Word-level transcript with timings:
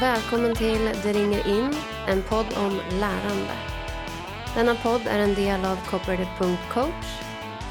Välkommen 0.00 0.54
till 0.54 0.84
Det 1.02 1.12
ringer 1.12 1.48
in, 1.48 1.74
en 2.08 2.22
podd 2.22 2.46
om 2.56 2.80
lärande. 3.00 3.54
Denna 4.54 4.74
podd 4.74 5.00
är 5.06 5.18
en 5.18 5.34
del 5.34 5.64
av 5.64 5.76
Cooperative.coach. 5.90 7.22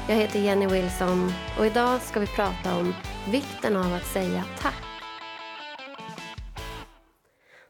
Jag 0.08 0.16
heter 0.16 0.38
Jenny 0.38 0.66
Wilson 0.66 1.32
och 1.58 1.66
idag 1.66 2.00
ska 2.00 2.20
vi 2.20 2.26
prata 2.26 2.76
om 2.76 2.94
vikten 3.30 3.76
av 3.76 3.94
att 3.94 4.06
säga 4.06 4.44
tack. 4.58 4.82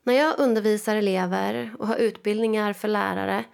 När 0.02 0.14
jag 0.14 0.38
undervisar 0.38 0.96
elever 0.96 1.74
och 1.78 1.86
har 1.86 1.96
utbildningar 1.96 2.72
för 2.72 2.88
lärare 2.88 3.44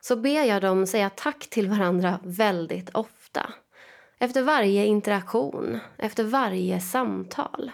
så 0.00 0.16
ber 0.16 0.44
jag 0.44 0.62
dem 0.62 0.86
säga 0.86 1.10
tack 1.10 1.46
till 1.50 1.68
varandra 1.68 2.18
väldigt 2.22 2.90
ofta. 2.94 3.52
Efter 4.18 4.42
varje 4.42 4.86
interaktion, 4.86 5.80
efter 5.98 6.24
varje 6.24 6.80
samtal. 6.80 7.70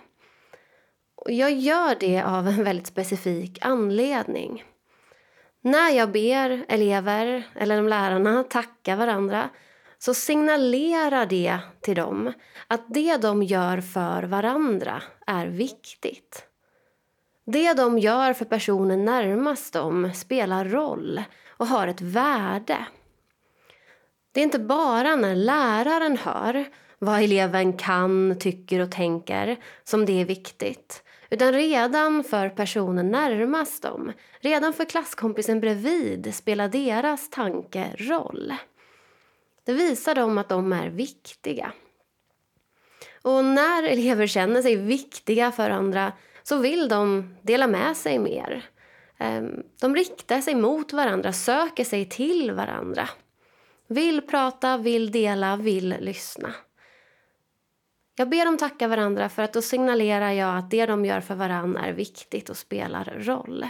Och 1.20 1.32
jag 1.32 1.52
gör 1.52 1.96
det 2.00 2.22
av 2.22 2.48
en 2.48 2.64
väldigt 2.64 2.86
specifik 2.86 3.58
anledning. 3.60 4.64
När 5.60 5.90
jag 5.90 6.12
ber 6.12 6.64
elever 6.68 7.42
eller 7.54 7.76
de 7.76 7.88
lärarna 7.88 8.44
tacka 8.44 8.96
varandra 8.96 9.50
så 9.98 10.14
signalerar 10.14 11.26
det 11.26 11.58
till 11.80 11.96
dem 11.96 12.32
att 12.66 12.94
det 12.94 13.16
de 13.16 13.42
gör 13.42 13.80
för 13.80 14.22
varandra 14.22 15.02
är 15.26 15.46
viktigt. 15.46 16.44
Det 17.46 17.72
de 17.72 17.98
gör 17.98 18.32
för 18.32 18.44
personen 18.44 19.04
närmast 19.04 19.72
dem 19.72 20.12
spelar 20.14 20.64
roll 20.64 21.22
och 21.48 21.66
har 21.66 21.88
ett 21.88 22.00
värde. 22.00 22.86
Det 24.32 24.40
är 24.40 24.44
inte 24.44 24.58
bara 24.58 25.16
när 25.16 25.34
läraren 25.34 26.16
hör 26.16 26.64
vad 26.98 27.22
eleven 27.22 27.72
kan, 27.72 28.36
tycker 28.40 28.80
och 28.80 28.92
tänker 28.92 29.56
som 29.84 30.06
det 30.06 30.20
är 30.20 30.24
viktigt. 30.24 31.02
Utan 31.30 31.52
redan 31.52 32.24
för 32.24 32.48
personen 32.48 33.10
närmast 33.10 33.82
dem, 33.82 34.12
redan 34.40 34.72
för 34.72 34.84
klasskompisen 34.84 35.60
bredvid 35.60 36.34
spelar 36.34 36.68
deras 36.68 37.30
tanke 37.30 37.94
roll. 37.98 38.54
Det 39.64 39.72
visar 39.72 40.14
dem 40.14 40.38
att 40.38 40.48
de 40.48 40.72
är 40.72 40.88
viktiga. 40.88 41.72
Och 43.22 43.44
när 43.44 43.82
elever 43.82 44.26
känner 44.26 44.62
sig 44.62 44.76
viktiga 44.76 45.52
för 45.52 45.70
andra 45.70 46.12
så 46.42 46.56
vill 46.58 46.88
de 46.88 47.34
dela 47.42 47.66
med 47.66 47.96
sig 47.96 48.18
mer. 48.18 48.70
Ehm, 49.18 49.62
de 49.80 49.94
riktar 49.94 50.40
sig 50.40 50.54
mot 50.54 50.92
varandra, 50.92 51.32
söker 51.32 51.84
sig 51.84 52.08
till 52.08 52.52
varandra. 52.52 53.08
Vill 53.86 54.22
prata, 54.22 54.76
vill 54.76 55.12
dela, 55.12 55.56
vill 55.56 55.94
lyssna. 56.00 56.54
Jag 58.18 58.28
ber 58.28 58.44
dem 58.44 58.56
tacka 58.56 58.88
varandra 58.88 59.28
för 59.28 59.42
att 59.42 59.52
då 59.52 59.62
signalerar 59.62 60.32
jag 60.32 60.58
att 60.58 60.70
det 60.70 60.86
de 60.86 61.04
gör 61.04 61.20
för 61.20 61.34
varandra 61.34 61.80
är 61.80 61.92
viktigt 61.92 62.48
och 62.50 62.56
spelar 62.56 63.04
roll. 63.04 63.66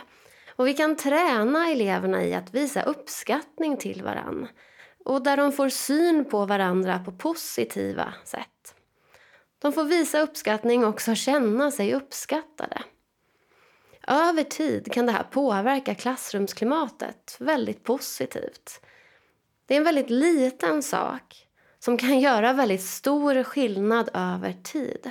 Och 0.56 0.66
vi 0.66 0.74
kan 0.74 0.96
träna 0.96 1.70
eleverna 1.70 2.24
i 2.24 2.34
att 2.34 2.54
visa 2.54 2.82
uppskattning 2.82 3.76
till 3.76 4.02
varandra 4.02 4.48
och 5.04 5.22
där 5.22 5.36
de 5.36 5.52
får 5.52 5.68
syn 5.68 6.24
på 6.24 6.46
varandra 6.46 6.98
på 6.98 7.12
positiva 7.12 8.14
sätt. 8.24 8.74
De 9.58 9.72
får 9.72 9.84
visa 9.84 10.20
uppskattning 10.20 10.84
och 10.84 10.90
också 10.90 11.14
känna 11.14 11.70
sig 11.70 11.94
uppskattade. 11.94 12.82
Över 14.06 14.42
tid 14.42 14.92
kan 14.92 15.06
det 15.06 15.12
här 15.12 15.26
påverka 15.30 15.94
klassrumsklimatet 15.94 17.36
väldigt 17.40 17.84
positivt. 17.84 18.80
Det 19.66 19.74
är 19.74 19.78
en 19.78 19.84
väldigt 19.84 20.10
liten 20.10 20.82
sak 20.82 21.47
som 21.78 21.96
kan 21.96 22.20
göra 22.20 22.52
väldigt 22.52 22.82
stor 22.82 23.42
skillnad 23.42 24.10
över 24.14 24.52
tid. 24.52 25.10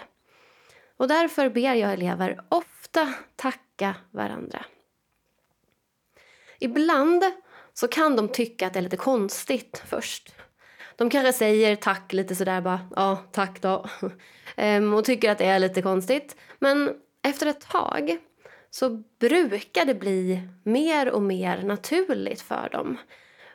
Och 0.97 1.07
därför 1.07 1.49
ber 1.49 1.73
jag 1.73 1.93
elever 1.93 2.39
ofta 2.49 3.13
tacka 3.35 3.95
varandra. 4.11 4.65
Ibland 6.59 7.23
så 7.73 7.87
kan 7.87 8.15
de 8.15 8.27
tycka 8.29 8.67
att 8.67 8.73
det 8.73 8.79
är 8.79 8.83
lite 8.83 8.97
konstigt 8.97 9.83
först. 9.85 10.33
De 10.95 11.09
kanske 11.09 11.33
säger 11.33 11.75
tack 11.75 12.13
lite 12.13 12.35
sådär 12.35 12.61
bara, 12.61 12.89
ja 12.95 13.23
tack 13.31 13.61
då. 13.61 13.85
Ehm, 14.55 14.93
och 14.93 15.05
tycker 15.05 15.31
att 15.31 15.37
det 15.37 15.45
är 15.45 15.59
lite 15.59 15.81
konstigt. 15.81 16.35
Men 16.59 16.93
efter 17.23 17.47
ett 17.47 17.61
tag 17.61 18.17
så 18.69 18.89
brukar 19.19 19.85
det 19.85 19.95
bli 19.95 20.41
mer 20.63 21.11
och 21.11 21.21
mer 21.21 21.63
naturligt 21.63 22.41
för 22.41 22.69
dem. 22.71 22.97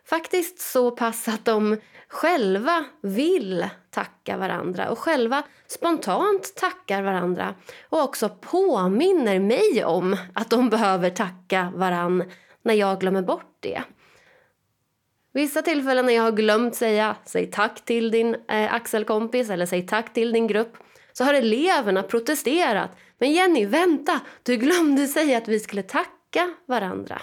Faktiskt 0.06 0.58
så 0.58 0.90
pass 0.90 1.28
att 1.28 1.44
de 1.44 1.76
själva 2.08 2.84
vill 3.02 3.66
tacka 3.90 4.36
varandra 4.36 4.90
och 4.90 4.98
själva 4.98 5.42
spontant 5.66 6.54
tackar 6.56 7.02
varandra 7.02 7.54
och 7.88 8.02
också 8.02 8.28
påminner 8.28 9.38
mig 9.38 9.84
om 9.84 10.16
att 10.34 10.50
de 10.50 10.70
behöver 10.70 11.10
tacka 11.10 11.72
varann 11.74 12.24
när 12.62 12.74
jag 12.74 13.00
glömmer 13.00 13.22
bort 13.22 13.56
det. 13.60 13.82
Vissa 15.34 15.62
tillfällen 15.62 16.06
när 16.06 16.12
jag 16.12 16.22
har 16.22 16.32
glömt 16.32 16.74
säga 16.74 17.16
säg 17.24 17.46
tack 17.46 17.84
till 17.84 18.10
din 18.10 18.34
eh, 18.34 18.74
axelkompis 18.74 19.50
eller 19.50 19.66
säg 19.66 19.86
tack 19.86 20.12
till 20.12 20.32
din 20.32 20.46
grupp 20.46 20.76
så 21.12 21.24
har 21.24 21.34
eleverna 21.34 22.02
protesterat. 22.02 22.90
Men 23.18 23.32
Jenny, 23.32 23.66
vänta! 23.66 24.20
Du 24.42 24.56
glömde 24.56 25.06
säga 25.06 25.38
att 25.38 25.48
vi 25.48 25.60
skulle 25.60 25.82
tacka 25.82 26.54
varandra. 26.66 27.22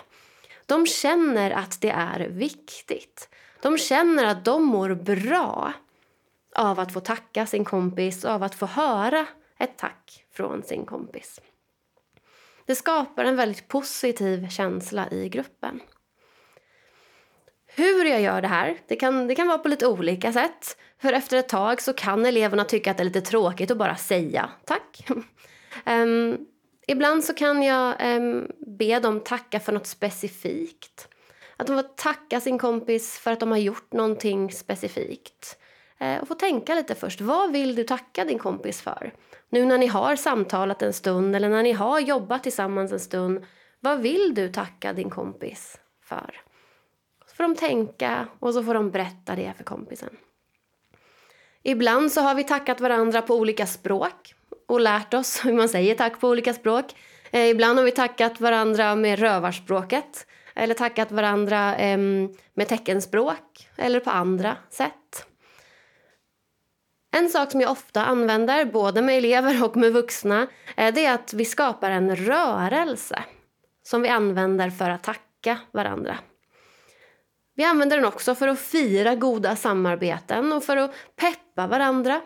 De 0.70 0.86
känner 0.86 1.52
att 1.52 1.82
det 1.82 1.90
är 1.90 2.20
viktigt. 2.20 3.30
De 3.62 3.78
känner 3.78 4.26
att 4.26 4.46
de 4.46 4.64
mår 4.64 4.94
bra 4.94 5.74
av 6.56 6.80
att 6.80 6.94
få 6.94 7.00
tacka 7.00 7.46
sin 7.46 7.66
kompis 7.66 8.26
och 8.26 8.32
av 8.32 8.44
att 8.44 8.56
få 8.56 8.66
höra 8.66 9.26
ett 9.60 9.78
tack 9.78 10.26
från 10.34 10.64
sin 10.64 10.86
kompis. 10.86 11.42
Det 12.66 12.76
skapar 12.76 13.26
en 13.26 13.36
väldigt 13.36 13.68
positiv 13.68 14.50
känsla 14.50 15.10
i 15.12 15.30
gruppen. 15.30 15.80
Hur 17.68 18.06
jag 18.06 18.22
gör 18.22 18.42
det 18.42 18.48
här 18.48 18.78
det 18.88 18.96
kan, 18.96 19.28
det 19.28 19.36
kan 19.36 19.48
vara 19.48 19.58
på 19.58 19.68
lite 19.68 19.88
olika 19.88 20.34
sätt. 20.34 20.78
För 21.02 21.14
efter 21.14 21.38
ett 21.38 21.50
tag 21.50 21.82
så 21.82 21.94
kan 21.94 22.26
eleverna 22.26 22.66
tycka 22.66 22.92
att 22.92 22.98
det 22.98 23.04
är 23.04 23.06
lite 23.06 23.22
tråkigt 23.22 23.72
att 23.72 23.78
bara 23.78 23.96
säga 23.96 24.50
tack. 24.66 25.08
Um, 25.86 26.38
ibland 26.92 27.24
så 27.24 27.34
kan 27.34 27.64
jag 27.64 27.96
um, 28.18 28.52
be 28.60 29.00
dem 29.00 29.20
tacka 29.20 29.60
för 29.60 29.72
något 29.72 29.88
specifikt. 29.88 31.08
Att 31.58 31.68
de 31.68 31.76
får 31.76 31.84
tacka 31.84 32.40
sin 32.40 32.58
kompis 32.58 33.20
för 33.20 33.32
att 33.32 33.40
de 33.40 33.52
har 33.52 33.58
gjort 33.58 33.94
någonting 33.94 34.52
specifikt. 34.52 35.58
Uh, 36.02 36.18
och 36.18 36.28
få 36.28 36.36
tänka 36.36 36.76
lite 36.76 36.96
först. 36.96 37.22
Vad 37.22 37.52
vill 37.52 37.76
du 37.76 37.84
tacka 37.84 38.26
din 38.26 38.40
kompis 38.40 38.82
för? 38.82 39.14
Nu 39.50 39.66
när 39.66 39.78
ni 39.78 39.88
har 39.88 40.16
samtalat 40.16 40.82
en 40.82 40.94
stund 40.94 41.36
eller 41.36 41.50
när 41.50 41.64
ni 41.64 41.72
har 41.72 42.00
jobbat 42.00 42.44
tillsammans 42.44 42.92
en 42.92 43.00
stund. 43.00 43.46
Vad 43.80 44.00
vill 44.02 44.36
du 44.36 44.50
tacka 44.50 44.94
din 44.94 45.10
kompis 45.10 45.80
för? 46.04 46.42
Så 47.28 47.36
får 47.36 47.44
de 47.44 47.56
tänka 47.56 48.28
och 48.40 48.54
så 48.54 48.64
får 48.64 48.74
de 48.74 48.92
berätta 48.92 49.36
det 49.36 49.54
för 49.58 49.64
kompisen. 49.64 50.18
Ibland 51.64 52.12
så 52.12 52.22
har 52.22 52.36
vi 52.36 52.44
tackat 52.44 52.82
varandra 52.82 53.22
på 53.22 53.36
olika 53.36 53.66
språk 53.68 54.36
och 54.70 54.80
lärt 54.80 55.14
oss 55.14 55.46
hur 55.46 55.54
man 55.54 55.70
säger 55.70 55.96
tack 55.96 56.20
på 56.20 56.28
olika 56.30 56.54
språk. 56.54 56.96
Eh, 57.32 57.50
ibland 57.50 57.78
har 57.80 57.86
vi 57.86 57.92
tackat 57.92 58.42
varandra 58.42 58.96
med 58.96 59.20
rövarspråket 59.20 60.28
eller 60.56 60.74
tackat 60.74 61.12
varandra 61.12 61.76
eh, 61.76 61.98
med 62.54 62.68
teckenspråk 62.68 63.70
eller 63.76 64.00
på 64.00 64.10
andra 64.10 64.58
sätt. 64.70 65.26
En 67.12 67.30
sak 67.30 67.52
som 67.52 67.62
jag 67.62 67.72
ofta 67.72 68.06
använder, 68.06 68.66
både 68.66 69.02
med 69.02 69.18
elever 69.18 69.64
och 69.64 69.78
med 69.78 69.94
vuxna, 69.94 70.48
eh, 70.78 70.94
det 70.94 71.06
är 71.06 71.14
att 71.14 71.34
vi 71.34 71.46
skapar 71.46 71.92
en 71.92 72.16
rörelse 72.16 73.24
som 73.84 74.02
vi 74.02 74.10
använder 74.10 74.70
för 74.70 74.90
att 74.90 75.04
tacka 75.04 75.58
varandra. 75.72 76.18
Vi 77.56 77.64
använder 77.64 77.98
den 77.98 78.06
också 78.06 78.36
för 78.36 78.48
att 78.48 78.60
fira 78.60 79.16
goda 79.16 79.56
samarbeten 79.56 80.54
och 80.54 80.64
för 80.64 80.78
att 80.78 80.94
peppa 81.16 81.68
varandra 81.68 82.22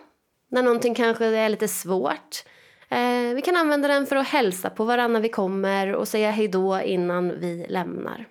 när 0.53 0.63
någonting 0.63 0.95
kanske 0.95 1.25
är 1.25 1.49
lite 1.49 1.67
svårt. 1.67 2.43
Eh, 2.89 3.35
vi 3.35 3.41
kan 3.45 3.55
använda 3.55 3.87
den 3.87 4.05
för 4.05 4.15
att 4.15 4.27
hälsa 4.27 4.69
på 4.69 4.83
varandra 4.83 5.13
när 5.13 5.21
vi 5.21 5.29
kommer 5.29 5.95
och 5.95 6.07
säga 6.07 6.31
hej 6.31 6.47
då 6.47 6.81
innan 6.81 7.39
vi 7.39 7.65
lämnar. 7.69 8.25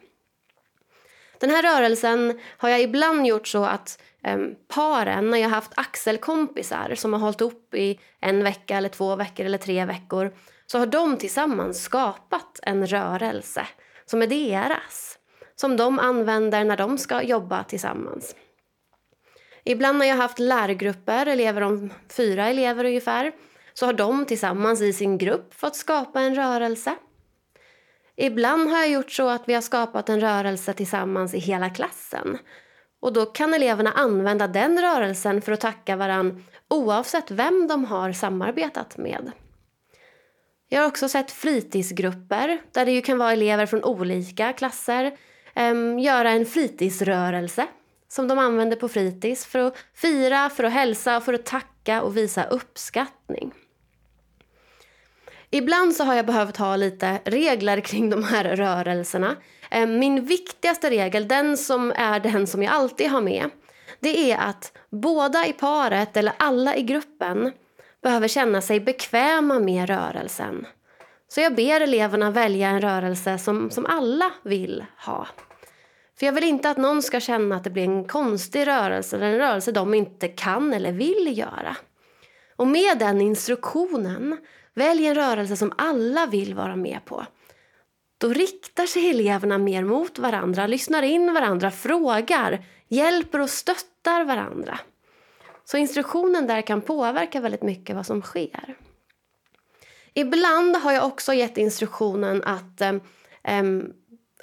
Den 1.39 1.51
här 1.51 1.63
rörelsen 1.63 2.41
har 2.57 2.69
jag 2.69 2.83
ibland 2.83 3.27
gjort 3.27 3.49
så 3.49 3.65
att 3.65 4.03
eh, 4.25 4.39
paren, 4.69 5.31
när 5.31 5.39
jag 5.39 5.49
haft 5.49 5.73
axelkompisar 5.75 6.95
som 6.95 7.13
har 7.13 7.21
hållit 7.21 7.41
upp 7.41 7.75
i 7.75 8.01
en 8.21 8.45
vecka 8.45 8.77
eller 8.77 8.89
två 8.89 9.17
veckor 9.17 9.47
eller 9.47 9.59
tre 9.59 9.85
veckor 9.85 10.33
så 10.67 10.79
har 10.79 10.87
de 10.87 11.17
tillsammans 11.17 11.83
skapat 11.83 12.61
en 12.63 12.87
rörelse 12.87 13.67
som 14.07 14.23
är 14.23 14.27
deras 14.27 15.19
som 15.57 15.77
de 15.77 15.99
använder 15.99 16.65
när 16.65 16.77
de 16.77 16.99
ska 16.99 17.23
jobba 17.23 17.65
tillsammans. 17.65 18.35
Ibland 19.65 19.99
när 19.99 20.07
jag 20.07 20.17
haft 20.17 20.39
lärgrupper, 20.39 21.27
elever 21.27 21.61
om 21.61 21.91
fyra 22.09 22.47
elever 22.47 22.85
ungefär, 22.85 23.33
så 23.75 23.87
har 23.87 23.93
de 23.93 24.25
tillsammans 24.25 24.81
i 24.81 24.93
sin 24.93 25.19
grupp 25.19 25.55
fått 25.55 25.77
skapa 25.77 26.21
en 26.21 26.35
rörelse. 26.35 26.95
Ibland 28.17 28.71
har 28.71 28.79
jag 28.79 28.91
gjort 28.91 29.13
så 29.13 29.29
att 29.29 29.49
vi 29.49 29.55
har 29.55 29.61
skapat 29.61 30.09
en 30.09 30.21
rörelse 30.21 30.73
tillsammans 30.73 31.35
i 31.35 31.39
hela 31.39 31.71
klassen. 31.71 32.39
Och 33.01 33.13
då 33.13 33.27
kan 33.27 33.55
eleverna 33.55 33.93
använda 33.93 34.49
den 34.49 34.81
rörelsen 34.81 35.43
för 35.43 35.53
att 35.53 35.61
tacka 35.61 35.97
varann 35.97 36.45
oavsett 36.69 37.31
vem 37.31 37.69
de 37.69 37.85
har 37.85 38.13
samarbetat 38.13 38.97
med. 38.97 39.33
Jag 40.69 40.81
har 40.81 40.89
också 40.89 41.09
sett 41.09 41.31
fritidsgrupper 41.31 42.61
där 42.73 42.85
det 42.85 42.93
ju 42.93 43.01
kan 43.03 43.19
vara 43.19 43.33
elever 43.33 43.67
från 43.67 43.85
olika 43.85 44.53
klasser 44.53 45.17
um, 45.57 45.99
göra 45.99 46.31
en 46.31 46.47
fritidsrörelse 46.47 47.67
som 48.13 48.29
de 48.29 48.39
använder 48.39 48.77
på 48.77 48.89
fritids 48.89 49.47
för 49.47 49.59
att 49.59 49.77
fira, 49.95 50.51
för 50.51 50.65
att 50.65 50.73
hälsa, 50.73 51.21
för 51.21 51.35
att 51.35 51.47
tacka 51.47 52.03
och 52.03 52.17
visa 52.17 52.45
uppskattning. 52.45 53.53
Ibland 55.51 55.95
så 55.95 56.05
har 56.05 56.15
jag 56.15 56.27
behövt 56.27 56.57
ha 56.57 56.77
lite 56.77 57.19
regler 57.25 57.81
kring 57.81 58.11
de 58.11 58.25
här 58.25 58.57
rörelserna. 58.57 59.37
Eh, 59.71 59.87
min 59.87 60.25
viktigaste 60.25 60.91
regel, 60.91 61.29
den 61.29 61.57
som 61.57 61.93
är 61.97 62.21
den 62.21 62.47
som 62.47 62.63
jag 62.63 62.73
alltid 62.73 63.11
har 63.11 63.21
med, 63.21 63.51
det 64.01 64.33
är 64.33 64.39
att 64.39 64.79
båda 64.91 65.47
i 65.47 65.53
paret 65.53 66.17
eller 66.17 66.33
alla 66.37 66.77
i 66.77 66.83
gruppen 66.83 67.53
behöver 68.03 68.29
känna 68.29 68.61
sig 68.61 68.81
bekväma 68.81 69.59
med 69.59 69.89
rörelsen. 69.89 70.67
Så 71.29 71.41
jag 71.41 71.55
ber 71.55 71.81
eleverna 71.81 72.31
välja 72.31 72.69
en 72.69 72.81
rörelse 72.81 73.39
som, 73.39 73.71
som 73.71 73.87
alla 73.87 74.31
vill 74.43 74.85
ha. 75.07 75.27
För 76.23 76.27
jag 76.27 76.33
vill 76.33 76.45
inte 76.45 76.71
att 76.71 76.77
någon 76.77 77.03
ska 77.03 77.21
känna 77.21 77.57
att 77.57 77.65
det 77.65 77.71
blir 77.71 77.83
en 77.83 78.05
konstig 78.05 78.67
rörelse 78.67 79.17
eller 79.17 79.27
en 79.27 79.39
rörelse 79.39 79.73
de 79.73 79.95
inte 79.95 80.29
kan 80.29 80.73
eller 80.73 80.93
vill 80.93 81.39
göra. 81.39 81.77
Och 82.57 82.67
med 82.67 82.99
den 82.99 83.21
instruktionen, 83.21 84.39
välj 84.75 85.07
en 85.07 85.15
rörelse 85.15 85.57
som 85.57 85.73
alla 85.79 86.27
vill 86.27 86.55
vara 86.55 86.77
med 86.77 87.01
på. 87.05 87.27
Då 88.19 88.29
riktar 88.29 88.87
sig 88.87 89.11
eleverna 89.11 89.59
mer 89.59 89.85
mot 89.85 90.19
varandra, 90.19 90.67
lyssnar 90.67 91.03
in 91.03 91.35
varandra, 91.35 91.71
frågar, 91.71 92.65
hjälper 92.89 93.41
och 93.41 93.51
stöttar 93.51 94.25
varandra. 94.25 94.79
Så 95.65 95.77
instruktionen 95.77 96.47
där 96.47 96.63
kan 96.63 96.81
påverka 96.81 97.41
väldigt 97.41 97.63
mycket 97.63 97.97
vad 97.97 98.07
som 98.07 98.23
sker. 98.23 98.77
Ibland 100.15 100.77
har 100.77 100.93
jag 100.93 101.07
också 101.07 101.35
gett 101.35 101.59
instruktionen 101.59 102.43
att 102.45 102.81
eh, 102.81 102.93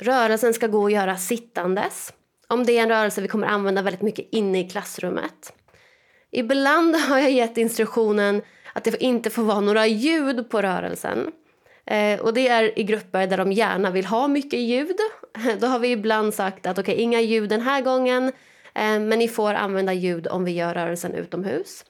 rörelsen 0.02 0.54
ska 0.54 0.68
gå 0.68 0.86
att 0.86 0.92
göra 0.92 1.18
sittandes. 1.18 2.14
Om 2.48 2.66
det 2.66 2.78
är 2.78 2.84
en 2.84 2.90
rörelse 2.90 3.22
vi 3.22 3.28
kommer 3.28 3.48
använda 3.48 3.82
väldigt 3.82 4.02
mycket 4.02 4.28
inne 4.32 4.60
i 4.60 4.70
klassrummet. 4.70 5.54
Ibland 6.32 6.96
har 7.10 7.20
jag 7.20 7.32
gett 7.32 7.58
instruktionen 7.58 8.42
att 8.74 8.84
det 8.84 9.04
inte 9.04 9.30
får 9.30 9.44
vara 9.44 9.60
några 9.60 9.88
ljud 9.88 10.50
på 10.50 10.62
rörelsen. 10.62 11.32
Eh, 11.86 12.20
och 12.20 12.34
det 12.34 12.48
är 12.48 12.80
i 12.80 12.84
grupper 12.84 13.28
där 13.28 13.38
de 13.38 13.52
gärna 13.52 13.92
vill 13.92 14.06
ha 14.06 14.28
mycket 14.28 14.60
ljud. 14.60 14.98
Då 15.60 15.68
har 15.68 15.80
vi 15.80 15.92
ibland 15.92 16.34
sagt 16.34 16.66
att 16.66 16.80
okej, 16.80 16.94
okay, 16.94 17.04
inga 17.04 17.22
ljud 17.22 17.50
den 17.50 17.62
här 17.62 17.82
gången, 17.82 18.28
eh, 18.76 19.00
men 19.00 19.10
ni 19.20 19.28
får 19.28 19.54
använda 19.54 19.94
ljud 19.94 20.28
om 20.28 20.46
vi 20.46 20.52
gör 20.52 20.74
rörelsen 20.74 21.14
utomhus. 21.14 21.86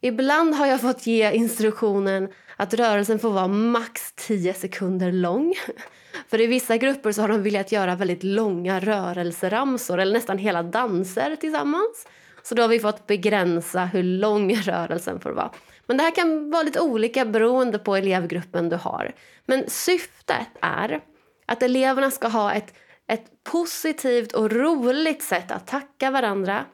Ibland 0.00 0.54
har 0.54 0.66
jag 0.66 0.80
fått 0.80 1.06
ge 1.06 1.32
instruktionen 1.32 2.28
att 2.56 2.74
rörelsen 2.74 3.18
får 3.18 3.30
vara 3.30 3.48
max 3.48 4.12
10 4.12 4.54
sekunder 4.54 5.12
lång. 5.12 5.54
För 6.28 6.40
i 6.40 6.46
vissa 6.46 6.76
grupper 6.76 7.12
så 7.12 7.20
har 7.20 7.28
de 7.28 7.42
velat 7.42 7.72
göra 7.72 7.96
väldigt 7.96 8.22
långa 8.22 8.80
rörelseramsor 8.80 9.98
eller 10.00 10.12
nästan 10.12 10.38
hela 10.38 10.62
danser 10.62 11.36
tillsammans. 11.36 12.06
Så 12.42 12.54
då 12.54 12.62
har 12.62 12.68
vi 12.68 12.78
fått 12.78 13.06
begränsa 13.06 13.84
hur 13.84 14.02
lång 14.02 14.54
rörelsen 14.62 15.20
får 15.20 15.30
vara. 15.30 15.50
Men 15.86 15.96
det 15.96 16.02
här 16.02 16.14
kan 16.14 16.50
vara 16.50 16.62
lite 16.62 16.80
olika 16.80 17.24
beroende 17.24 17.78
på 17.78 17.96
elevgruppen 17.96 18.68
du 18.68 18.76
har. 18.76 19.14
Men 19.46 19.64
syftet 19.68 20.48
är 20.60 21.00
att 21.46 21.62
eleverna 21.62 22.10
ska 22.10 22.28
ha 22.28 22.52
ett, 22.52 22.74
ett 23.06 23.44
positivt 23.44 24.32
och 24.32 24.52
roligt 24.52 25.22
sätt 25.22 25.50
att 25.50 25.66
tacka 25.66 26.10
varandra 26.10 26.64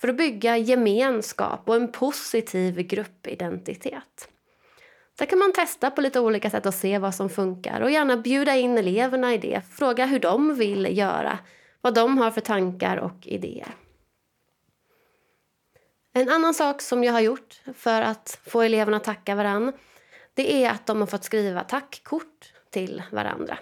för 0.00 0.08
att 0.08 0.16
bygga 0.16 0.56
gemenskap 0.56 1.68
och 1.68 1.76
en 1.76 1.92
positiv 1.92 2.80
gruppidentitet. 2.80 4.28
Där 5.18 5.26
kan 5.26 5.38
man 5.38 5.52
testa 5.52 5.90
på 5.90 6.00
lite 6.00 6.20
olika 6.20 6.50
sätt 6.50 6.66
och 6.66 6.74
se 6.74 6.98
vad 6.98 7.14
som 7.14 7.30
funkar 7.30 7.80
och 7.80 7.90
gärna 7.90 8.16
bjuda 8.16 8.56
in 8.56 8.78
eleverna 8.78 9.34
i 9.34 9.38
det. 9.38 9.62
Fråga 9.70 10.06
hur 10.06 10.18
de 10.18 10.54
vill 10.54 10.98
göra, 10.98 11.38
vad 11.80 11.94
de 11.94 12.18
har 12.18 12.30
för 12.30 12.40
tankar 12.40 12.96
och 12.96 13.26
idéer. 13.26 13.74
En 16.12 16.28
annan 16.28 16.54
sak 16.54 16.82
som 16.82 17.04
jag 17.04 17.12
har 17.12 17.20
gjort 17.20 17.60
för 17.74 18.02
att 18.02 18.40
få 18.46 18.62
eleverna 18.62 18.96
att 18.96 19.04
tacka 19.04 19.34
varann 19.34 19.72
det 20.34 20.64
är 20.64 20.70
att 20.70 20.86
de 20.86 21.00
har 21.00 21.06
fått 21.06 21.24
skriva 21.24 21.64
tackkort 21.64 22.52
till 22.70 23.02
varandra. 23.12 23.58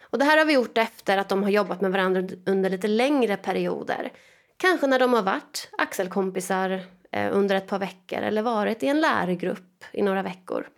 Och 0.00 0.18
det 0.18 0.24
här 0.24 0.38
har 0.38 0.44
vi 0.44 0.52
gjort 0.52 0.78
efter 0.78 1.18
att 1.18 1.28
de 1.28 1.42
har 1.42 1.50
jobbat 1.50 1.80
med 1.80 1.92
varandra 1.92 2.36
under 2.46 2.70
lite 2.70 2.88
längre 2.88 3.36
perioder. 3.36 4.12
Kanske 4.60 4.86
när 4.86 4.98
de 4.98 5.12
har 5.12 5.22
varit 5.22 5.68
axelkompisar 5.78 6.82
eh, 7.12 7.36
under 7.36 7.56
ett 7.56 7.66
par 7.66 7.78
veckor 7.78 8.18
eller 8.18 8.42
varit 8.42 8.82
i 8.82 8.86
en 8.86 9.00
lärgrupp 9.00 9.84
i 9.92 10.02
några 10.02 10.22
veckor. 10.22 10.68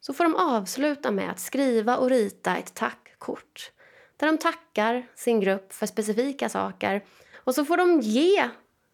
Så 0.00 0.14
får 0.14 0.24
de 0.24 0.34
avsluta 0.34 1.10
med 1.10 1.30
att 1.30 1.40
skriva 1.40 1.96
och 1.96 2.10
rita 2.10 2.56
ett 2.56 2.74
tackkort 2.74 3.70
där 4.16 4.26
de 4.26 4.38
tackar 4.38 5.06
sin 5.14 5.40
grupp 5.40 5.72
för 5.72 5.86
specifika 5.86 6.48
saker 6.48 7.04
och 7.34 7.54
så 7.54 7.64
får 7.64 7.76
de 7.76 8.00
ge 8.00 8.48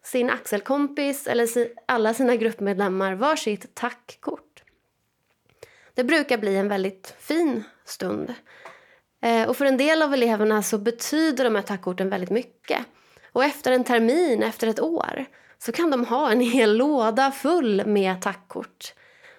sin 0.05 0.31
axelkompis 0.31 1.27
eller 1.27 1.49
alla 1.87 2.15
sina 2.15 2.37
gruppmedlemmar 2.37 3.15
varsitt 3.15 3.75
tackkort. 3.75 4.63
Det 5.95 6.05
brukar 6.05 6.39
bli 6.39 6.57
en 6.57 6.69
väldigt 6.69 7.15
fin 7.19 7.65
stund. 7.85 8.35
Eh, 9.23 9.49
och 9.49 9.57
för 9.57 9.65
en 9.65 9.77
del 9.77 10.03
av 10.03 10.15
eleverna 10.15 10.63
så 10.63 10.79
betyder 10.79 11.45
de 11.45 11.55
här 11.55 11.63
tackkorten 11.63 12.11
väldigt 12.11 12.31
mycket. 12.31 12.87
Och 13.33 13.45
efter 13.45 13.73
en 13.73 13.85
termin, 13.85 14.43
efter 14.43 14.67
ett 14.67 14.81
år, 14.81 15.25
så 15.59 15.73
kan 15.73 15.91
de 15.91 16.05
ha 16.05 16.31
en 16.31 16.41
hel 16.51 16.77
låda 16.77 17.31
full 17.31 17.87
med 17.87 18.23
tackkort. 18.23 18.95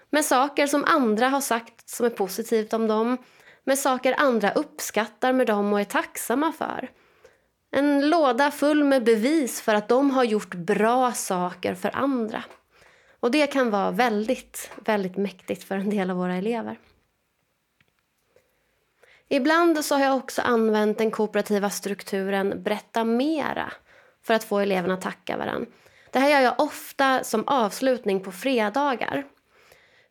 Med 0.09 0.25
saker 0.25 0.67
som 0.67 0.83
andra 0.83 1.29
har 1.29 1.41
sagt 1.41 1.89
som 1.89 2.05
är 2.05 2.09
positivt 2.09 2.73
om 2.73 2.88
dem, 2.88 3.17
med 3.63 3.79
saker 3.79 4.15
andra 4.17 4.51
uppskattar 4.51 5.33
med 5.33 5.47
dem 5.47 5.73
och 5.73 5.79
är 5.79 5.85
tacksamma 5.85 6.51
för. 6.51 6.89
En 7.71 8.09
låda 8.09 8.51
full 8.51 8.83
med 8.83 9.03
bevis 9.03 9.61
för 9.61 9.75
att 9.75 9.89
de 9.89 10.11
har 10.11 10.23
gjort 10.23 10.53
bra 10.53 11.11
saker 11.11 11.75
för 11.75 11.95
andra. 11.95 12.44
Och 13.19 13.31
det 13.31 13.47
kan 13.47 13.69
vara 13.69 13.91
väldigt, 13.91 14.71
väldigt 14.75 15.17
mäktigt 15.17 15.63
för 15.63 15.75
en 15.75 15.89
del 15.89 16.09
av 16.09 16.17
våra 16.17 16.35
elever. 16.35 16.79
Ibland 19.27 19.85
så 19.85 19.95
har 19.95 20.03
jag 20.03 20.17
också 20.17 20.41
använt 20.41 20.97
den 20.97 21.11
kooperativa 21.11 21.69
strukturen 21.69 22.63
Berätta 22.63 23.03
mera 23.03 23.73
för 24.23 24.33
att 24.33 24.44
få 24.44 24.59
eleverna 24.59 24.94
att 24.94 25.01
tacka 25.01 25.37
varandra. 25.37 25.71
Det 26.11 26.19
här 26.19 26.30
gör 26.30 26.42
jag 26.42 26.59
ofta 26.59 27.23
som 27.23 27.47
avslutning 27.47 28.19
på 28.19 28.31
fredagar. 28.31 29.25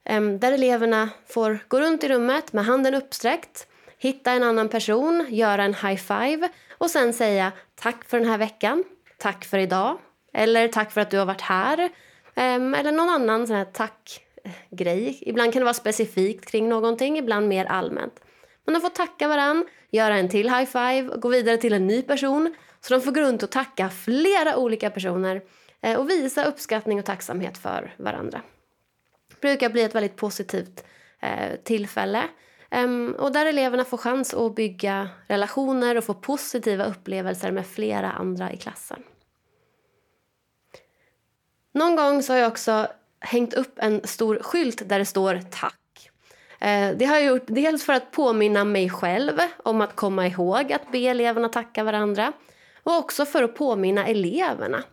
Ehm, 0.04 0.40
där 0.40 0.52
eleverna 0.52 1.08
får 1.28 1.58
gå 1.68 1.80
runt 1.80 2.04
i 2.04 2.08
rummet 2.08 2.52
med 2.52 2.64
handen 2.64 2.94
uppsträckt, 2.94 3.66
hitta 3.98 4.32
en 4.32 4.42
annan 4.42 4.68
person, 4.68 5.26
göra 5.28 5.64
en 5.64 5.74
high 5.74 5.96
five 5.96 6.48
och 6.78 6.90
sen 6.90 7.12
säga 7.12 7.52
tack 7.74 8.04
för 8.04 8.18
den 8.18 8.28
här 8.28 8.38
veckan, 8.38 8.84
tack 9.18 9.44
för 9.44 9.58
idag 9.58 9.98
eller 10.32 10.68
tack 10.68 10.92
för 10.92 11.00
att 11.00 11.10
du 11.10 11.18
har 11.18 11.26
varit 11.26 11.40
här 11.40 11.88
ehm, 12.34 12.74
eller 12.74 12.92
någon 12.92 13.08
annan 13.08 13.46
sån 13.46 13.56
här 13.56 13.64
tackgrej. 13.64 15.18
Ibland 15.20 15.52
kan 15.52 15.60
det 15.60 15.64
vara 15.64 15.74
specifikt 15.74 16.50
kring 16.50 16.68
någonting, 16.68 17.18
ibland 17.18 17.48
mer 17.48 17.64
allmänt. 17.64 18.20
Men 18.64 18.74
de 18.74 18.80
får 18.80 18.88
tacka 18.88 19.28
varann, 19.28 19.66
göra 19.90 20.18
en 20.18 20.28
till 20.28 20.50
high 20.50 20.64
five 20.64 21.08
och 21.08 21.22
gå 21.22 21.28
vidare 21.28 21.56
till 21.56 21.72
en 21.72 21.86
ny 21.86 22.02
person. 22.02 22.54
Så 22.80 22.94
de 22.94 23.00
får 23.00 23.12
gå 23.12 23.20
runt 23.20 23.42
och 23.42 23.50
tacka 23.50 23.88
flera 23.88 24.56
olika 24.56 24.90
personer 24.90 25.42
eh, 25.80 25.98
och 25.98 26.10
visa 26.10 26.44
uppskattning 26.44 26.98
och 26.98 27.04
tacksamhet 27.04 27.58
för 27.58 27.94
varandra. 27.96 28.42
Det 29.28 29.40
brukar 29.40 29.70
bli 29.70 29.82
ett 29.82 29.94
väldigt 29.94 30.16
positivt 30.16 30.84
eh, 31.20 31.56
tillfälle 31.64 32.22
ehm, 32.70 33.14
och 33.18 33.32
där 33.32 33.46
eleverna 33.46 33.84
får 33.84 33.96
chans 33.96 34.34
att 34.34 34.54
bygga 34.54 35.08
relationer 35.26 35.96
och 35.96 36.04
få 36.04 36.14
positiva 36.14 36.84
upplevelser 36.84 37.50
med 37.50 37.66
flera 37.66 38.10
andra 38.10 38.52
i 38.52 38.56
klassen. 38.56 39.02
Någon 41.72 41.96
gång 41.96 42.22
så 42.22 42.32
har 42.32 42.38
jag 42.38 42.48
också 42.48 42.88
hängt 43.20 43.54
upp 43.54 43.72
en 43.76 44.00
stor 44.04 44.38
skylt 44.42 44.88
där 44.88 44.98
det 44.98 45.04
står 45.04 45.40
tack 45.50 45.79
Eh, 46.60 46.96
det 46.96 47.04
har 47.04 47.14
jag 47.14 47.24
gjort 47.24 47.46
dels 47.46 47.84
för 47.84 47.92
att 47.92 48.10
påminna 48.10 48.64
mig 48.64 48.90
själv 48.90 49.38
om 49.62 49.80
att 49.80 49.96
komma 49.96 50.26
ihåg 50.26 50.72
att 50.72 50.92
be 50.92 50.98
eleverna 50.98 51.48
tacka 51.48 51.84
varandra 51.84 52.32
och 52.82 52.96
också 52.96 53.24
för 53.26 53.42
att 53.42 53.54
påminna 53.54 54.06
eleverna. 54.06 54.84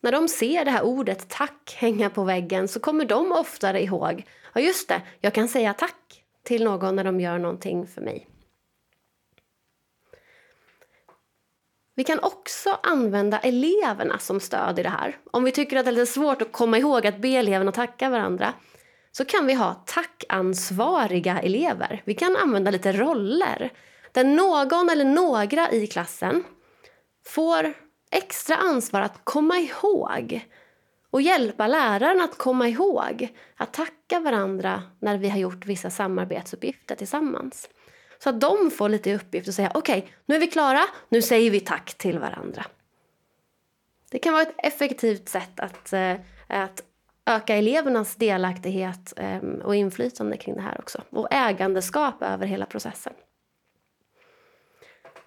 När 0.00 0.12
de 0.12 0.28
ser 0.28 0.64
det 0.64 0.70
här 0.70 0.82
ordet 0.82 1.28
tack 1.28 1.76
hänga 1.78 2.10
på 2.10 2.24
väggen 2.24 2.68
så 2.68 2.80
kommer 2.80 3.04
de 3.04 3.32
oftare 3.32 3.82
ihåg 3.82 4.24
ja 4.54 4.60
just 4.60 4.88
det, 4.88 5.02
jag 5.20 5.34
kan 5.34 5.48
säga 5.48 5.74
tack 5.74 6.24
till 6.44 6.64
någon 6.64 6.96
när 6.96 7.04
de 7.04 7.20
gör 7.20 7.38
någonting 7.38 7.86
för 7.86 8.00
mig. 8.00 8.26
Vi 11.94 12.04
kan 12.04 12.18
också 12.18 12.78
använda 12.82 13.38
eleverna 13.38 14.18
som 14.18 14.40
stöd 14.40 14.78
i 14.78 14.82
det 14.82 14.88
här. 14.88 15.16
Om 15.30 15.44
vi 15.44 15.52
tycker 15.52 15.76
att 15.76 15.84
det 15.84 15.90
är 15.90 15.92
lite 15.92 16.12
svårt 16.12 16.42
att 16.42 16.52
komma 16.52 16.78
ihåg 16.78 17.06
att 17.06 17.18
be 17.18 17.28
eleverna 17.28 17.72
tacka 17.72 18.10
varandra 18.10 18.54
så 19.12 19.24
kan 19.24 19.46
vi 19.46 19.54
ha 19.54 19.74
tackansvariga 19.74 21.40
elever. 21.40 22.02
Vi 22.04 22.14
kan 22.14 22.36
använda 22.36 22.70
lite 22.70 22.92
roller 22.92 23.72
där 24.12 24.24
någon 24.24 24.90
eller 24.90 25.04
några 25.04 25.70
i 25.70 25.86
klassen 25.86 26.44
får 27.26 27.72
extra 28.10 28.56
ansvar 28.56 29.00
att 29.00 29.20
komma 29.24 29.58
ihåg 29.58 30.48
och 31.10 31.22
hjälpa 31.22 31.66
läraren 31.66 32.20
att 32.20 32.38
komma 32.38 32.68
ihåg 32.68 33.28
att 33.56 33.72
tacka 33.72 34.20
varandra 34.20 34.82
när 34.98 35.18
vi 35.18 35.28
har 35.28 35.38
gjort 35.38 35.66
vissa 35.66 35.90
samarbetsuppgifter 35.90 36.94
tillsammans. 36.94 37.68
Så 38.18 38.30
att 38.30 38.40
de 38.40 38.70
får 38.70 38.88
lite 38.88 39.14
uppgift 39.14 39.48
att 39.48 39.54
säga 39.54 39.70
okej, 39.74 39.98
okay, 39.98 40.10
nu 40.26 40.34
är 40.34 40.40
vi 40.40 40.46
klara, 40.46 40.82
nu 41.08 41.22
säger 41.22 41.50
vi 41.50 41.60
tack 41.60 41.94
till 41.94 42.18
varandra. 42.18 42.66
Det 44.10 44.18
kan 44.18 44.32
vara 44.32 44.42
ett 44.42 44.54
effektivt 44.58 45.28
sätt 45.28 45.60
att, 45.60 45.92
eh, 45.92 46.14
att 46.48 46.82
öka 47.26 47.56
elevernas 47.56 48.16
delaktighet 48.16 49.12
ehm, 49.16 49.60
och 49.64 49.74
inflytande 49.74 50.36
kring 50.36 50.54
det 50.54 50.62
här 50.62 50.80
också. 50.80 51.02
Och 51.10 51.28
ägandeskap 51.30 52.22
över 52.22 52.46
hela 52.46 52.66
processen. 52.66 53.12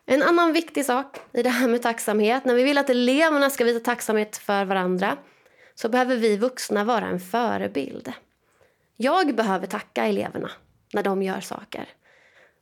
En 0.06 0.24
annan 0.24 0.54
viktig 0.54 0.86
sak 0.86 1.20
i 1.34 1.44
det 1.44 1.50
här 1.50 1.68
med 1.68 1.82
tacksamhet, 1.82 2.46
när 2.46 2.56
vi 2.56 2.64
vill 2.64 2.78
att 2.78 2.90
eleverna 2.90 3.50
ska 3.50 3.64
visa 3.64 3.80
tacksamhet 3.80 4.38
för 4.38 4.66
varandra 4.66 5.18
så 5.76 5.90
behöver 5.90 6.16
vi 6.16 6.38
vuxna 6.38 6.84
vara 6.84 7.06
en 7.06 7.20
förebild. 7.20 8.14
Jag 8.98 9.36
behöver 9.36 9.68
tacka 9.68 10.06
eleverna 10.06 10.52
när 10.94 11.04
de 11.04 11.24
gör 11.24 11.40
saker. 11.40 11.90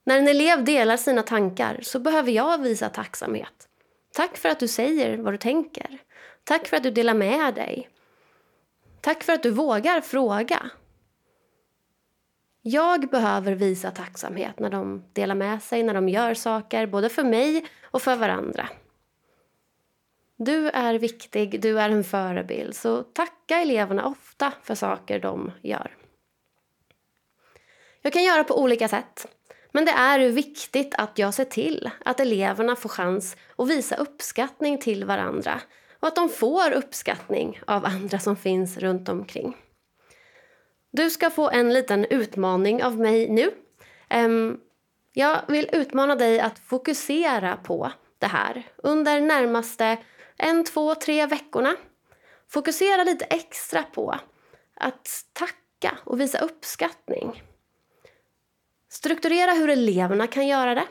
När 0.03 0.17
en 0.17 0.27
elev 0.27 0.63
delar 0.63 0.97
sina 0.97 1.23
tankar 1.23 1.79
så 1.81 1.99
behöver 1.99 2.31
jag 2.31 2.61
visa 2.61 2.89
tacksamhet. 2.89 3.67
Tack 4.13 4.37
för 4.37 4.49
att 4.49 4.59
du 4.59 4.67
säger 4.67 5.17
vad 5.17 5.33
du 5.33 5.37
tänker. 5.37 5.97
Tack 6.43 6.67
för 6.67 6.77
att 6.77 6.83
du 6.83 6.91
delar 6.91 7.13
med 7.13 7.53
dig. 7.55 7.89
Tack 9.01 9.23
för 9.23 9.33
att 9.33 9.43
du 9.43 9.51
vågar 9.51 10.01
fråga. 10.01 10.69
Jag 12.61 13.09
behöver 13.09 13.51
visa 13.51 13.91
tacksamhet 13.91 14.59
när 14.59 14.69
de 14.69 15.03
delar 15.13 15.35
med 15.35 15.63
sig, 15.63 15.83
när 15.83 15.93
de 15.93 16.09
gör 16.09 16.33
saker, 16.33 16.87
både 16.87 17.09
för 17.09 17.23
mig 17.23 17.65
och 17.83 18.01
för 18.01 18.15
varandra. 18.15 18.69
Du 20.37 20.69
är 20.69 20.93
viktig, 20.93 21.61
du 21.61 21.79
är 21.79 21.89
en 21.89 22.03
förebild, 22.03 22.75
så 22.75 23.03
tacka 23.03 23.61
eleverna 23.61 24.05
ofta 24.05 24.53
för 24.63 24.75
saker 24.75 25.19
de 25.19 25.51
gör. 25.61 25.97
Jag 28.01 28.13
kan 28.13 28.23
göra 28.23 28.43
på 28.43 28.61
olika 28.61 28.87
sätt. 28.87 29.27
Men 29.71 29.85
det 29.85 29.91
är 29.91 30.19
viktigt 30.19 30.95
att 30.97 31.17
jag 31.19 31.33
ser 31.33 31.45
till 31.45 31.89
att 32.05 32.19
eleverna 32.19 32.75
får 32.75 32.89
chans 32.89 33.37
att 33.55 33.67
visa 33.67 33.95
uppskattning 33.95 34.77
till 34.77 35.05
varandra 35.05 35.61
och 36.01 36.07
att 36.07 36.15
de 36.15 36.29
får 36.29 36.71
uppskattning 36.71 37.61
av 37.67 37.85
andra 37.85 38.19
som 38.19 38.35
finns 38.35 38.77
runt 38.77 39.09
omkring. 39.09 39.57
Du 40.91 41.09
ska 41.09 41.29
få 41.29 41.49
en 41.49 41.73
liten 41.73 42.05
utmaning 42.05 42.83
av 42.83 42.99
mig 42.99 43.29
nu. 43.29 43.51
Jag 45.13 45.41
vill 45.47 45.69
utmana 45.73 46.15
dig 46.15 46.39
att 46.39 46.59
fokusera 46.59 47.57
på 47.57 47.91
det 48.19 48.27
här 48.27 48.63
under 48.77 49.21
närmaste 49.21 49.97
en, 50.37 50.63
två, 50.63 50.95
tre 50.95 51.25
veckorna. 51.25 51.75
Fokusera 52.49 53.03
lite 53.03 53.25
extra 53.25 53.83
på 53.83 54.15
att 54.75 55.25
tacka 55.33 55.97
och 56.03 56.19
visa 56.19 56.39
uppskattning. 56.39 57.43
Strukturera 58.89 59.51
hur 59.51 59.69
eleverna 59.69 60.27
kan 60.27 60.47
göra 60.47 60.75
det. 60.75 60.87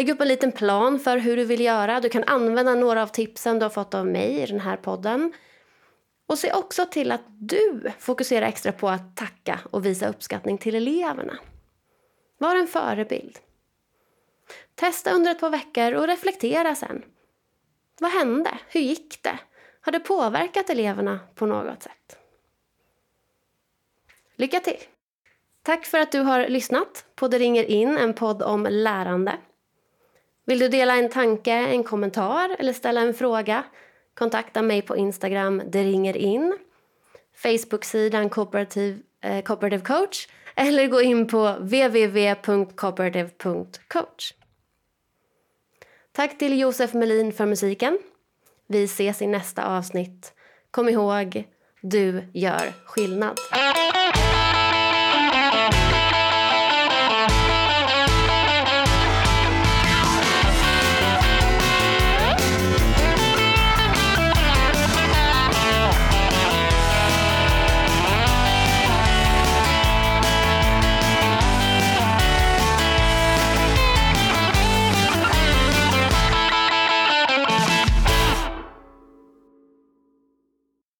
Lägg 0.00 0.10
upp 0.10 0.20
en 0.20 0.28
liten 0.28 0.52
plan 0.52 0.98
för 0.98 1.18
hur 1.18 1.36
du 1.36 1.44
vill 1.44 1.60
göra. 1.60 2.00
Du 2.00 2.08
kan 2.08 2.24
använda 2.24 2.74
några 2.74 3.02
av 3.02 3.06
tipsen 3.06 3.58
du 3.58 3.64
har 3.64 3.70
fått 3.70 3.94
av 3.94 4.06
mig 4.06 4.42
i 4.42 4.46
den 4.46 4.60
här 4.60 4.76
podden. 4.76 5.32
Och 6.26 6.38
se 6.38 6.52
också 6.52 6.86
till 6.86 7.12
att 7.12 7.24
du 7.26 7.92
fokuserar 7.98 8.46
extra 8.46 8.72
på 8.72 8.88
att 8.88 9.16
tacka 9.16 9.60
och 9.70 9.86
visa 9.86 10.08
uppskattning 10.08 10.58
till 10.58 10.74
eleverna. 10.74 11.38
Var 12.38 12.56
en 12.56 12.66
förebild. 12.66 13.38
Testa 14.74 15.12
under 15.12 15.30
ett 15.30 15.40
par 15.40 15.50
veckor 15.50 15.92
och 15.92 16.06
reflektera 16.06 16.74
sen. 16.74 17.02
Vad 18.00 18.10
hände? 18.10 18.58
Hur 18.68 18.80
gick 18.80 19.22
det? 19.22 19.38
Har 19.80 19.92
det 19.92 20.00
påverkat 20.00 20.70
eleverna 20.70 21.20
på 21.34 21.46
något 21.46 21.82
sätt? 21.82 22.18
Lycka 24.36 24.60
till! 24.60 24.80
Tack 25.62 25.86
för 25.86 25.98
att 25.98 26.12
du 26.12 26.20
har 26.20 26.48
lyssnat 26.48 27.04
på 27.14 27.28
Det 27.28 27.38
ringer 27.38 27.64
in, 27.64 27.96
en 27.96 28.14
podd 28.14 28.42
om 28.42 28.66
lärande. 28.70 29.38
Vill 30.46 30.58
du 30.58 30.68
dela 30.68 30.96
en 30.96 31.08
tanke, 31.08 31.52
en 31.52 31.84
kommentar 31.84 32.56
eller 32.58 32.72
ställa 32.72 33.00
en 33.00 33.14
fråga? 33.14 33.64
Kontakta 34.14 34.62
mig 34.62 34.82
på 34.82 34.96
Instagram, 34.96 35.62
det 35.66 35.82
ringer 35.82 36.16
in. 36.16 36.58
Facebook-sidan 37.42 38.30
Cooperative, 38.30 38.98
eh, 39.24 39.42
Cooperative 39.42 39.84
Coach 39.84 40.28
eller 40.56 40.86
gå 40.86 41.02
in 41.02 41.26
på 41.26 41.48
www.cooperative.coach. 41.48 44.34
Tack 46.12 46.38
till 46.38 46.58
Josef 46.58 46.94
Melin 46.94 47.32
för 47.32 47.46
musiken. 47.46 47.98
Vi 48.66 48.84
ses 48.84 49.22
i 49.22 49.26
nästa 49.26 49.76
avsnitt. 49.76 50.32
Kom 50.70 50.88
ihåg, 50.88 51.44
du 51.80 52.24
gör 52.32 52.72
skillnad. 52.84 53.38